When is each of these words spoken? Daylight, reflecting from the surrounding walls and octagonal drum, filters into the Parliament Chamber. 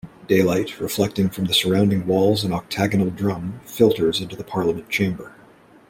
Daylight, 0.27 0.79
reflecting 0.79 1.29
from 1.29 1.45
the 1.45 1.53
surrounding 1.53 2.07
walls 2.07 2.43
and 2.43 2.51
octagonal 2.55 3.11
drum, 3.11 3.59
filters 3.67 4.19
into 4.19 4.35
the 4.35 4.43
Parliament 4.43 4.89
Chamber. 4.89 5.31